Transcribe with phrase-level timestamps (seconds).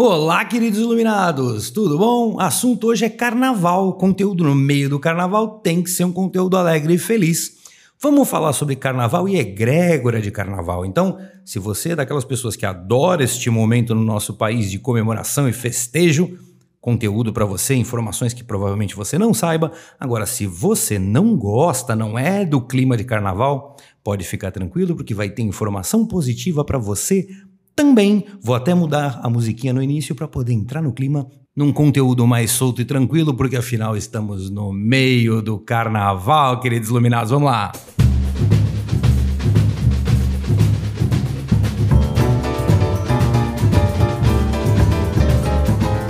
[0.00, 2.38] Olá, queridos iluminados, tudo bom?
[2.38, 3.94] Assunto hoje é carnaval.
[3.94, 7.56] Conteúdo no meio do carnaval tem que ser um conteúdo alegre e feliz.
[8.00, 10.86] Vamos falar sobre carnaval e egrégora de carnaval.
[10.86, 15.48] Então, se você é daquelas pessoas que adora este momento no nosso país de comemoração
[15.48, 16.38] e festejo,
[16.80, 19.72] conteúdo para você, informações que provavelmente você não saiba.
[19.98, 25.12] Agora, se você não gosta, não é do clima de carnaval, pode ficar tranquilo porque
[25.12, 27.26] vai ter informação positiva para você
[27.78, 32.26] também vou até mudar a musiquinha no início para poder entrar no clima num conteúdo
[32.26, 37.30] mais solto e tranquilo, porque afinal estamos no meio do carnaval, queridos iluminados.
[37.30, 37.70] Vamos lá!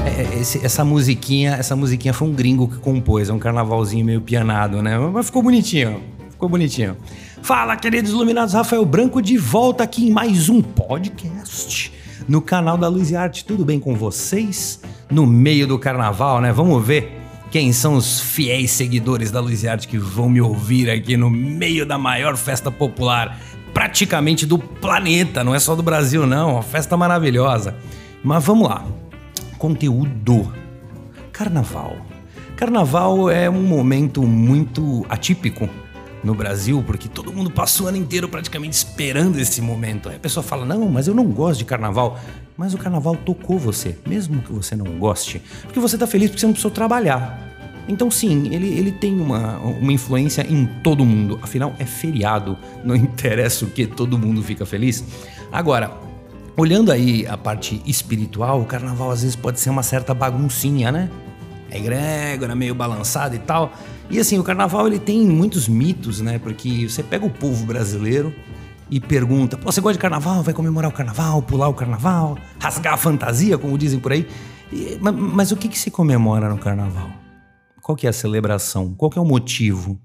[0.06, 4.22] É, é, essa musiquinha, essa musiquinha foi um gringo que compôs, é um carnavalzinho meio
[4.22, 4.98] pianado, né?
[4.98, 6.96] Mas ficou bonitinho, ficou bonitinho.
[7.42, 11.92] Fala, queridos iluminados, Rafael Branco de volta aqui em mais um podcast
[12.28, 13.44] no canal da Luz e Arte.
[13.44, 14.80] Tudo bem com vocês?
[15.10, 16.52] No meio do carnaval, né?
[16.52, 17.18] Vamos ver
[17.50, 21.30] quem são os fiéis seguidores da Luz e Arte que vão me ouvir aqui no
[21.30, 23.40] meio da maior festa popular
[23.72, 27.76] praticamente do planeta, não é só do Brasil não, uma festa maravilhosa.
[28.22, 28.84] Mas vamos lá.
[29.56, 30.52] Conteúdo.
[31.32, 31.96] Carnaval.
[32.56, 35.68] Carnaval é um momento muito atípico
[36.22, 40.08] no Brasil, porque todo mundo passou o ano inteiro praticamente esperando esse momento.
[40.08, 42.18] Aí a pessoa fala: Não, mas eu não gosto de carnaval.
[42.56, 46.40] Mas o carnaval tocou você, mesmo que você não goste, porque você tá feliz porque
[46.40, 47.48] você não precisou trabalhar.
[47.88, 51.38] Então, sim, ele, ele tem uma, uma influência em todo mundo.
[51.40, 55.02] Afinal, é feriado, não interessa o que, todo mundo fica feliz.
[55.50, 55.92] Agora,
[56.56, 61.08] olhando aí a parte espiritual, o carnaval às vezes pode ser uma certa baguncinha, né?
[61.70, 63.72] É egrégora, meio balançada e tal.
[64.10, 66.38] E assim, o carnaval ele tem muitos mitos, né?
[66.38, 68.34] Porque você pega o povo brasileiro
[68.90, 70.42] e pergunta: Pô, você gosta de carnaval?
[70.42, 74.26] Vai comemorar o carnaval, pular o carnaval, rasgar a fantasia, como dizem por aí.
[74.72, 77.10] E, mas, mas, o que, que se comemora no carnaval?
[77.82, 78.94] Qual que é a celebração?
[78.94, 80.00] Qual que é o motivo?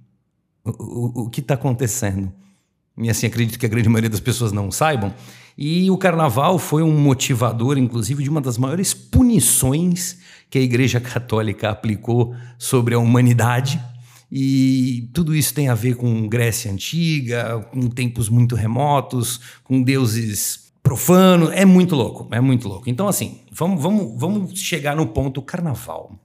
[0.66, 2.32] O, o, o que está acontecendo?
[2.98, 5.14] E assim, acredito que a grande maioria das pessoas não saibam.
[5.58, 10.18] E o carnaval foi um motivador, inclusive, de uma das maiores punições
[10.50, 13.82] que a Igreja Católica aplicou sobre a humanidade
[14.36, 20.74] e tudo isso tem a ver com Grécia Antiga, com tempos muito remotos, com deuses
[20.82, 21.52] profanos.
[21.52, 22.90] É muito louco, é muito louco.
[22.90, 26.20] Então, assim, vamos, vamos, vamos chegar no ponto carnaval.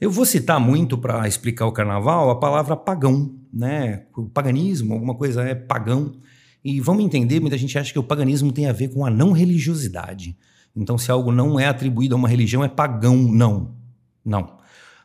[0.00, 4.06] Eu vou citar muito para explicar o carnaval a palavra pagão, né?
[4.16, 6.16] O paganismo, alguma coisa é pagão.
[6.64, 9.30] E vamos entender, muita gente acha que o paganismo tem a ver com a não
[9.30, 10.36] religiosidade.
[10.74, 13.16] Então, se algo não é atribuído a uma religião, é pagão.
[13.16, 13.76] Não.
[14.24, 14.60] Não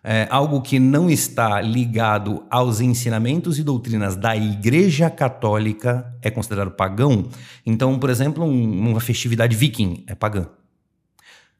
[0.09, 6.72] é, algo que não está ligado aos ensinamentos e doutrinas da Igreja Católica é considerado
[6.72, 7.28] pagão.
[7.66, 10.47] Então, por exemplo, um, uma festividade viking é pagã.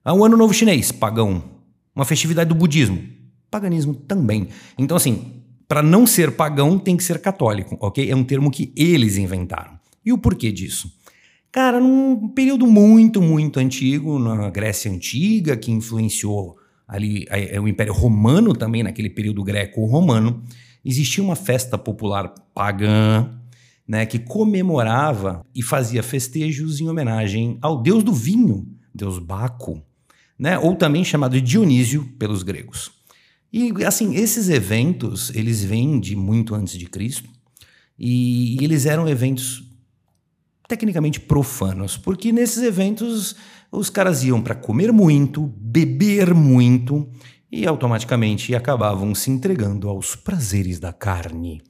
[0.01, 1.43] Ah, o Ano Novo Chinês, pagão.
[1.93, 3.03] Uma festividade do budismo,
[3.51, 4.47] paganismo também.
[4.77, 8.09] Então, assim, para não ser pagão tem que ser católico, ok?
[8.09, 9.77] É um termo que eles inventaram.
[10.05, 10.89] E o porquê disso?
[11.51, 16.56] Cara, num período muito, muito antigo, na Grécia Antiga, que influenciou
[16.87, 20.43] ali é, o Império Romano também, naquele período greco-romano,
[20.85, 23.29] existia uma festa popular pagã,
[23.87, 29.81] né, que comemorava e fazia festejos em homenagem ao deus do vinho, deus Baco,
[30.37, 32.91] né, ou também chamado Dionísio pelos gregos.
[33.51, 37.29] E assim, esses eventos, eles vêm de muito antes de Cristo,
[37.97, 39.63] e, e eles eram eventos
[40.67, 43.35] tecnicamente profanos, porque nesses eventos
[43.72, 47.07] os caras iam para comer muito, beber muito
[47.51, 51.61] e automaticamente acabavam se entregando aos prazeres da carne.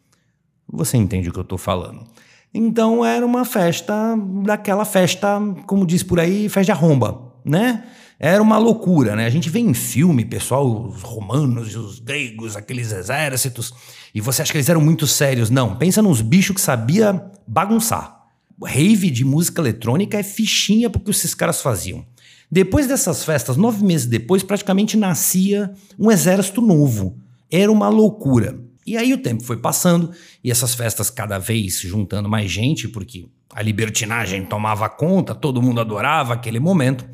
[0.72, 2.06] Você entende o que eu estou falando?
[2.54, 7.84] Então era uma festa, daquela festa, como diz por aí, festa de arromba, né?
[8.20, 9.26] Era uma loucura, né?
[9.26, 13.72] A gente vê em filme, pessoal, os romanos e os gregos, aqueles exércitos,
[14.14, 15.52] e você acha que eles eram muito sérios.
[15.52, 18.17] Não, pensa nos bichos que sabia bagunçar
[18.64, 22.06] rave de música eletrônica é fichinha porque esses caras faziam.
[22.50, 27.18] Depois dessas festas, nove meses depois, praticamente nascia um exército novo.
[27.52, 28.58] Era uma loucura.
[28.86, 30.12] E aí o tempo foi passando
[30.42, 35.82] e essas festas cada vez juntando mais gente, porque a libertinagem tomava conta, todo mundo
[35.82, 37.06] adorava aquele momento.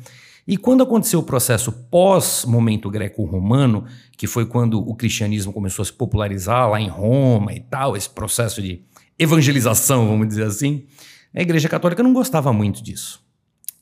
[0.46, 3.86] E quando aconteceu o processo pós-momento greco-romano,
[4.16, 8.10] que foi quando o cristianismo começou a se popularizar lá em Roma e tal, esse
[8.10, 8.82] processo de
[9.18, 10.84] evangelização, vamos dizer assim,
[11.34, 13.22] a Igreja Católica não gostava muito disso.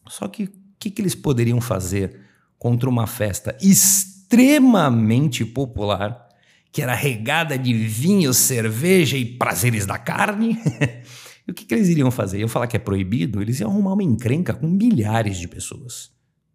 [0.09, 2.21] Só que o que, que eles poderiam fazer
[2.59, 6.29] contra uma festa extremamente popular,
[6.73, 10.59] que era regada de vinho, cerveja e prazeres da carne?
[11.47, 12.39] e o que, que eles iriam fazer?
[12.39, 13.43] Iam falar que é proibido?
[13.43, 16.11] Eles iam arrumar uma encrenca com milhares de pessoas.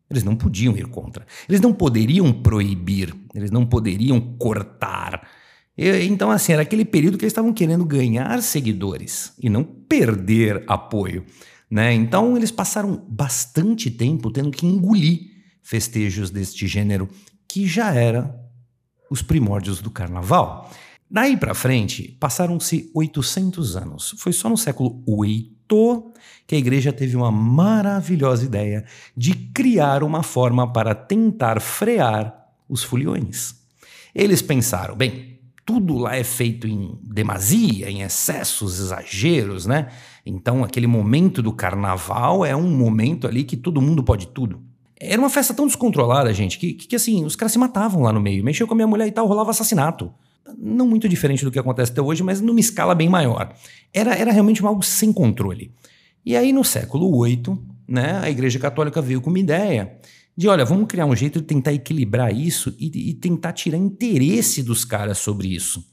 [0.09, 1.25] Eles não podiam ir contra.
[1.47, 3.13] Eles não poderiam proibir.
[3.35, 5.27] Eles não poderiam cortar.
[5.77, 11.23] Então, assim, era aquele período que eles estavam querendo ganhar seguidores e não perder apoio.
[11.69, 11.93] Né?
[11.93, 15.19] Então, eles passaram bastante tempo tendo que engolir
[15.61, 17.07] festejos deste gênero,
[17.47, 18.33] que já era
[19.09, 20.71] os primórdios do carnaval.
[21.09, 24.15] Daí para frente, passaram-se 800 anos.
[24.17, 26.13] Foi só no século VIII
[26.45, 28.85] que a igreja teve uma maravilhosa ideia
[29.15, 33.55] de criar uma forma para tentar frear os foliões.
[34.15, 35.36] Eles pensaram, bem,
[35.67, 39.89] tudo lá é feito em demasia, em excessos, exageros, né?
[40.25, 44.61] Então, aquele momento do carnaval é um momento ali que todo mundo pode tudo.
[44.97, 48.13] Era uma festa tão descontrolada, gente, que, que, que assim, os caras se matavam lá
[48.13, 48.45] no meio.
[48.45, 50.09] Mexeu com a minha mulher e tal, rolava assassinato.
[50.57, 53.53] Não muito diferente do que acontece até hoje, mas numa escala bem maior.
[53.93, 55.73] Era, era realmente algo sem controle.
[56.25, 59.97] E aí, no século VIII, né, a Igreja Católica veio com uma ideia
[60.37, 64.61] de, olha, vamos criar um jeito de tentar equilibrar isso e, e tentar tirar interesse
[64.61, 65.83] dos caras sobre isso.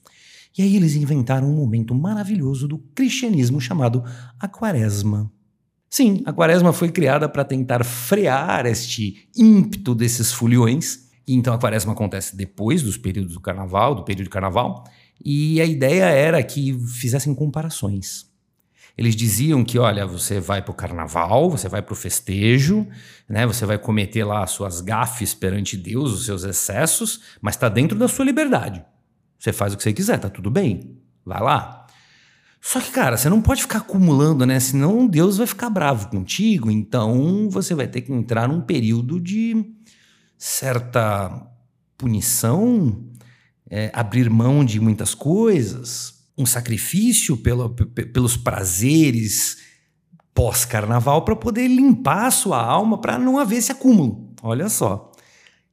[0.57, 4.05] E aí eles inventaram um momento maravilhoso do cristianismo chamado
[4.39, 5.33] a quaresma.
[5.89, 11.09] Sim, a quaresma foi criada para tentar frear este ímpeto desses foliões.
[11.27, 14.85] E então a quaresma acontece depois dos períodos do carnaval, do período de carnaval,
[15.25, 18.27] e a ideia era que fizessem comparações.
[18.97, 22.87] Eles diziam que, olha, você vai para o carnaval, você vai para o festejo,
[23.29, 23.45] né?
[23.47, 27.99] Você vai cometer lá as suas gafes perante Deus, os seus excessos, mas está dentro
[27.99, 28.85] da sua liberdade.
[29.39, 30.97] Você faz o que você quiser, tá tudo bem.
[31.27, 31.87] Vai lá.
[32.61, 34.59] Só que, cara, você não pode ficar acumulando, né?
[34.59, 36.71] Senão Deus vai ficar bravo contigo.
[36.71, 39.75] Então você vai ter que entrar num período de
[40.39, 41.47] certa
[41.99, 43.05] punição,
[43.69, 49.59] é, abrir mão de muitas coisas, um sacrifício pelo, pelos prazeres
[50.35, 54.33] pós-carnaval para poder limpar a sua alma, para não haver esse acúmulo.
[54.43, 55.13] Olha só.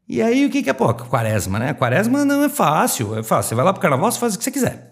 [0.07, 1.73] E aí, o que, que é pô, quaresma, né?
[1.73, 3.49] Quaresma não é fácil, é fácil.
[3.49, 4.91] Você vai lá pro carnaval, você faz o que você quiser.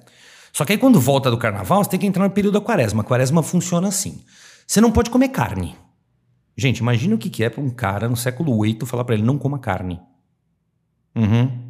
[0.51, 3.01] Só que aí, quando volta do carnaval, você tem que entrar no período da quaresma.
[3.01, 4.23] A quaresma funciona assim:
[4.65, 5.75] você não pode comer carne.
[6.57, 9.23] Gente, imagina o que, que é para um cara no século VIII falar para ele
[9.23, 9.99] não coma carne.
[11.15, 11.68] Uhum.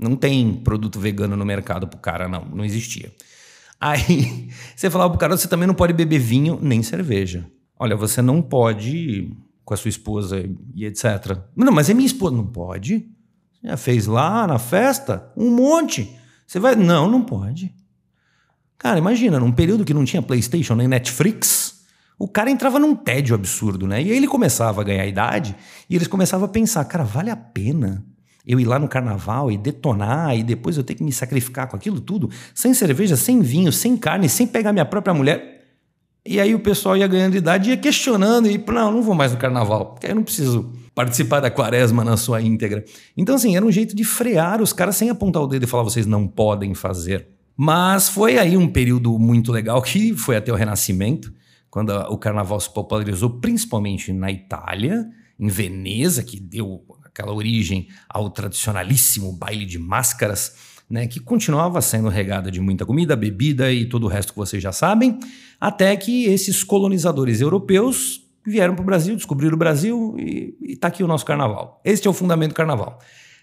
[0.00, 2.44] Não tem produto vegano no mercado pro cara, não.
[2.44, 3.12] Não existia.
[3.80, 7.46] Aí você falava pro cara, você também não pode beber vinho nem cerveja.
[7.78, 9.30] Olha, você não pode
[9.64, 10.42] com a sua esposa
[10.74, 11.38] e etc.
[11.54, 12.34] Não, mas é minha esposa.
[12.34, 13.08] Não pode.
[13.62, 15.30] Já fez lá na festa?
[15.36, 16.10] Um monte.
[16.46, 16.74] Você vai.
[16.74, 17.74] Não, não pode.
[18.78, 21.84] Cara, imagina, num período que não tinha PlayStation nem Netflix,
[22.18, 24.02] o cara entrava num tédio absurdo, né?
[24.02, 25.54] E aí ele começava a ganhar idade
[25.88, 28.04] e eles começavam a pensar: cara, vale a pena
[28.46, 31.76] eu ir lá no carnaval e detonar e depois eu ter que me sacrificar com
[31.76, 35.60] aquilo tudo, sem cerveja, sem vinho, sem carne, sem pegar minha própria mulher.
[36.24, 39.32] E aí o pessoal ia ganhando idade e ia questionando e, não, não vou mais
[39.32, 42.84] no carnaval, porque eu não preciso participar da quaresma na sua íntegra.
[43.16, 45.82] Então, assim, era um jeito de frear os caras sem apontar o dedo e falar,
[45.82, 47.26] vocês não podem fazer.
[47.56, 51.32] Mas foi aí um período muito legal que foi até o Renascimento,
[51.70, 55.06] quando o carnaval se popularizou principalmente na Itália,
[55.38, 60.54] em Veneza, que deu aquela origem ao tradicionalíssimo baile de máscaras,
[60.88, 64.62] né, que continuava sendo regada de muita comida, bebida e todo o resto que vocês
[64.62, 65.18] já sabem,
[65.60, 71.04] até que esses colonizadores europeus vieram para o Brasil, descobriram o Brasil e está aqui
[71.04, 71.80] o nosso carnaval.
[71.84, 72.98] Este é o fundamento do carnaval.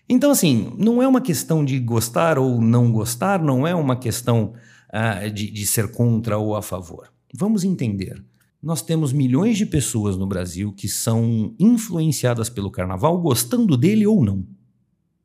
[0.10, 4.54] Então, assim, não é uma questão de gostar ou não gostar, não é uma questão
[4.94, 7.10] uh, de, de ser contra ou a favor.
[7.34, 8.24] Vamos entender.
[8.62, 14.24] Nós temos milhões de pessoas no Brasil que são influenciadas pelo carnaval, gostando dele ou
[14.24, 14.44] não.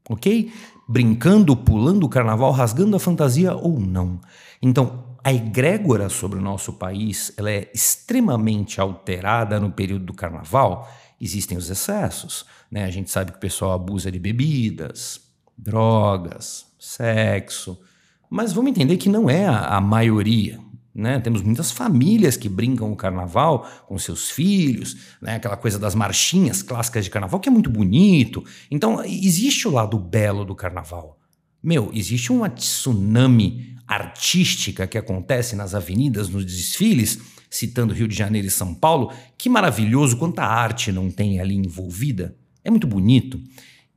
[0.08, 0.50] Ok?
[0.88, 4.20] brincando, pulando o carnaval, rasgando a fantasia ou não.
[4.60, 10.90] Então, a egrégora sobre o nosso país ela é extremamente alterada no período do carnaval.
[11.20, 12.84] Existem os excessos, né?
[12.84, 15.20] A gente sabe que o pessoal abusa de bebidas,
[15.56, 17.80] drogas, sexo,
[18.28, 20.58] mas vamos entender que não é a, a maioria.
[20.94, 21.18] Né?
[21.20, 25.37] Temos muitas famílias que brincam o carnaval com seus filhos, né?
[25.37, 28.44] aquela coisa das marchinhas clássicas de carnaval, que é muito bonito.
[28.70, 31.18] Então, existe o lado belo do carnaval.
[31.62, 37.18] Meu, existe uma tsunami artística que acontece nas avenidas, nos desfiles,
[37.49, 39.12] citando Rio de Janeiro e São Paulo.
[39.38, 42.37] Que maravilhoso, quanta arte não tem ali envolvida.
[42.64, 43.40] É muito bonito.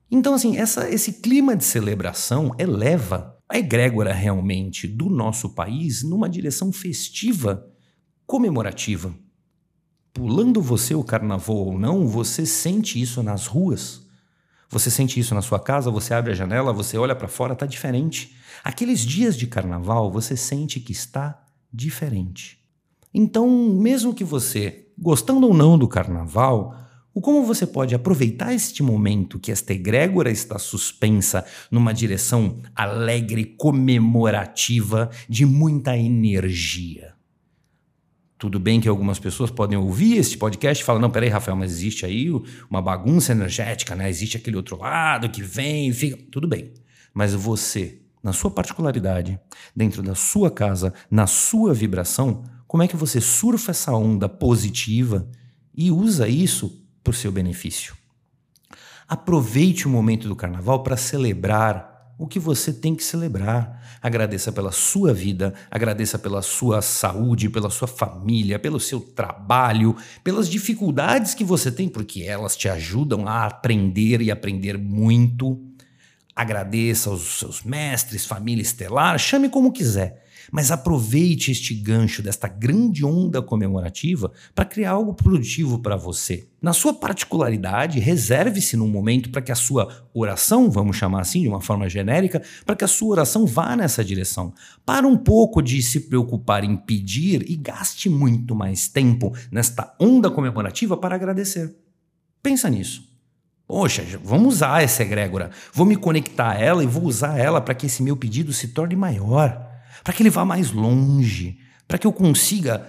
[0.10, 6.30] Então, assim, essa, esse clima de celebração eleva a egrégora realmente do nosso país numa
[6.30, 7.70] direção festiva,
[8.26, 9.14] comemorativa.
[10.14, 14.06] Pulando você o carnaval ou não, você sente isso nas ruas.
[14.70, 17.66] Você sente isso na sua casa, você abre a janela, você olha para fora, está
[17.66, 18.36] diferente.
[18.64, 22.60] Aqueles dias de carnaval, você sente que está diferente.
[23.14, 26.76] Então, mesmo que você, gostando ou não do carnaval,
[27.16, 33.46] o como você pode aproveitar este momento que esta egrégora está suspensa numa direção alegre,
[33.58, 37.14] comemorativa, de muita energia.
[38.38, 41.72] Tudo bem que algumas pessoas podem ouvir este podcast e falar: não, peraí, Rafael, mas
[41.72, 42.30] existe aí
[42.70, 44.10] uma bagunça energética, né?
[44.10, 46.18] Existe aquele outro lado que vem e fica.
[46.30, 46.74] Tudo bem.
[47.14, 49.40] Mas você, na sua particularidade,
[49.74, 55.30] dentro da sua casa, na sua vibração, como é que você surfa essa onda positiva
[55.74, 57.96] e usa isso para o seu benefício.
[59.08, 64.00] Aproveite o momento do carnaval para celebrar o que você tem que celebrar.
[64.02, 70.50] Agradeça pela sua vida, agradeça pela sua saúde, pela sua família, pelo seu trabalho, pelas
[70.50, 75.62] dificuldades que você tem, porque elas te ajudam a aprender e aprender muito.
[76.36, 83.06] Agradeça aos seus mestres, família estelar, chame como quiser mas aproveite este gancho desta grande
[83.06, 86.48] onda comemorativa para criar algo produtivo para você.
[86.62, 91.48] Na sua particularidade, reserve-se num momento para que a sua oração, vamos chamar assim de
[91.48, 94.54] uma forma genérica, para que a sua oração vá nessa direção.
[94.86, 100.32] Para um pouco de se preocupar em pedir e gaste muito mais tempo nesta onda
[100.32, 101.76] comemorativa para agradecer.
[102.42, 103.16] Pensa nisso.
[103.68, 105.50] Poxa, vamos usar essa egrégora.
[105.74, 108.68] Vou me conectar a ela e vou usar ela para que esse meu pedido se
[108.68, 109.65] torne maior
[110.04, 112.86] para que ele vá mais longe, para que eu consiga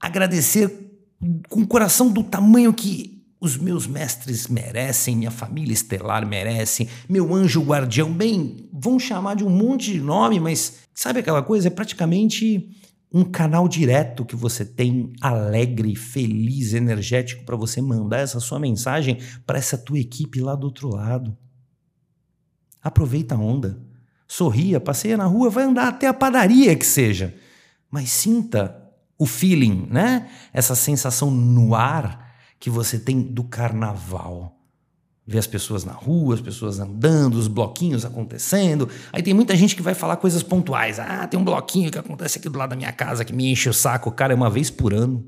[0.00, 0.88] agradecer
[1.48, 7.34] com o coração do tamanho que os meus mestres merecem, minha família estelar merece, meu
[7.34, 11.68] anjo guardião, bem, vão chamar de um monte de nome, mas sabe aquela coisa?
[11.68, 12.68] É praticamente
[13.12, 19.18] um canal direto que você tem alegre, feliz, energético para você mandar essa sua mensagem
[19.46, 21.36] para essa tua equipe lá do outro lado.
[22.82, 23.87] Aproveita a onda
[24.28, 27.34] sorria, passeia na rua, vai andar até a padaria que seja.
[27.90, 28.76] Mas sinta
[29.18, 30.28] o feeling, né?
[30.52, 32.28] Essa sensação no ar
[32.60, 34.54] que você tem do carnaval.
[35.26, 38.88] Ver as pessoas na rua, as pessoas andando, os bloquinhos acontecendo.
[39.12, 40.98] Aí tem muita gente que vai falar coisas pontuais.
[40.98, 43.68] Ah, tem um bloquinho que acontece aqui do lado da minha casa que me enche
[43.68, 44.10] o saco.
[44.12, 45.26] Cara, é uma vez por ano.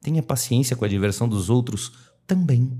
[0.00, 1.92] Tenha paciência com a diversão dos outros
[2.26, 2.72] também.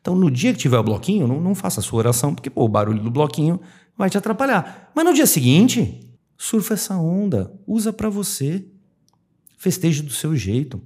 [0.00, 2.64] Então, no dia que tiver o bloquinho, não, não faça a sua oração, porque pô,
[2.64, 3.60] o barulho do bloquinho
[3.98, 4.92] vai te atrapalhar.
[4.94, 8.64] Mas no dia seguinte, surfa essa onda, usa para você.
[9.58, 10.80] Festeje do seu jeito.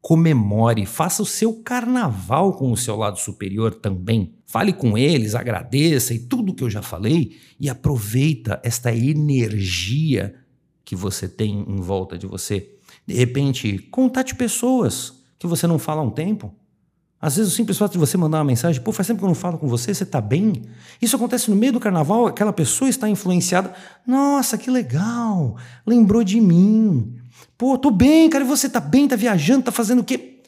[0.00, 4.34] Comemore, faça o seu carnaval com o seu lado superior também.
[4.46, 10.34] Fale com eles, agradeça e tudo que eu já falei e aproveita esta energia
[10.84, 12.76] que você tem em volta de você.
[13.06, 16.54] De repente, contate pessoas que você não fala há um tempo.
[17.22, 19.28] Às vezes o simples fato de você mandar uma mensagem, pô, faz tempo que eu
[19.28, 20.64] não falo com você, você está bem?
[21.00, 23.72] Isso acontece no meio do carnaval, aquela pessoa está influenciada.
[24.04, 25.56] Nossa, que legal!
[25.86, 27.14] Lembrou de mim.
[27.56, 30.40] Pô, tô bem, cara, e você tá bem, tá viajando, tá fazendo o quê?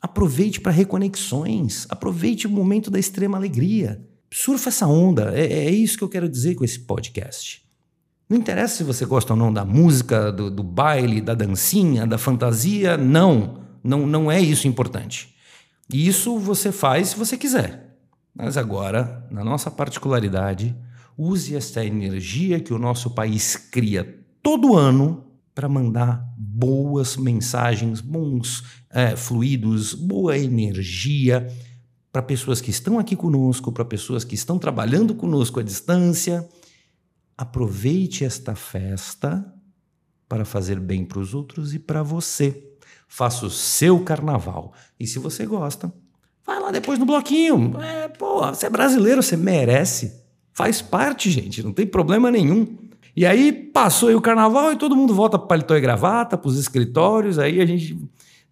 [0.00, 4.00] Aproveite para reconexões, aproveite o momento da extrema alegria.
[4.32, 7.62] Surfa essa onda, é, é, isso que eu quero dizer com esse podcast.
[8.28, 12.16] Não interessa se você gosta ou não da música, do, do baile, da dancinha, da
[12.16, 15.32] fantasia, não, não, não é isso importante.
[15.92, 17.96] Isso você faz se você quiser.
[18.34, 20.74] Mas agora, na nossa particularidade,
[21.16, 28.64] use esta energia que o nosso país cria todo ano para mandar boas mensagens, bons
[28.90, 31.46] é, fluidos, boa energia
[32.10, 36.48] para pessoas que estão aqui conosco, para pessoas que estão trabalhando conosco à distância.
[37.36, 39.44] Aproveite esta festa
[40.28, 42.71] para fazer bem para os outros e para você
[43.12, 44.72] faça o seu carnaval.
[44.98, 45.92] E se você gosta,
[46.46, 47.78] vai lá depois no bloquinho.
[47.78, 50.18] É, pô, você é brasileiro, você merece.
[50.54, 52.78] Faz parte, gente, não tem problema nenhum.
[53.14, 56.48] E aí passou aí o carnaval e todo mundo volta para paletó e gravata, para
[56.48, 57.38] os escritórios.
[57.38, 57.98] Aí a gente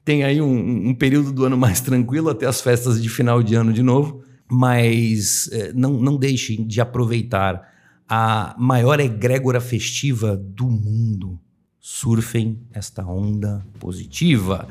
[0.04, 3.54] tem aí um, um, período do ano mais tranquilo até as festas de final de
[3.54, 4.22] ano de novo.
[4.46, 7.66] Mas é, não, não deixem de aproveitar
[8.06, 11.40] a maior egrégora festiva do mundo
[11.80, 14.68] surfem esta onda positiva.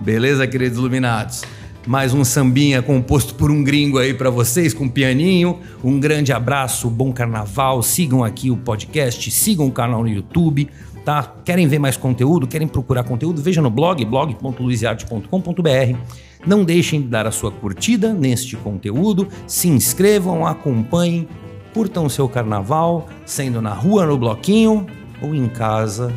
[0.00, 1.42] Beleza, queridos iluminados?
[1.86, 5.60] Mais um sambinha composto por um gringo aí para vocês com pianinho.
[5.82, 7.82] Um grande abraço, bom carnaval.
[7.82, 10.68] Sigam aqui o podcast, sigam o canal no YouTube,
[11.04, 11.34] tá?
[11.44, 12.46] Querem ver mais conteúdo?
[12.46, 13.42] Querem procurar conteúdo?
[13.42, 15.98] Veja no blog blog.luiziarte.com.br.
[16.46, 21.26] Não deixem de dar a sua curtida neste conteúdo, se inscrevam, acompanhem
[21.74, 24.86] curtam o seu carnaval, sendo na rua no bloquinho
[25.20, 26.12] ou em casa,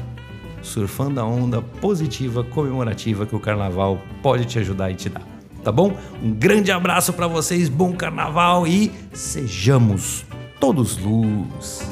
[0.61, 5.23] surfando a onda positiva, comemorativa que o carnaval pode te ajudar e te dar.
[5.63, 5.91] Tá bom?
[6.23, 10.23] Um grande abraço para vocês, bom carnaval e sejamos
[10.59, 11.89] todos luz.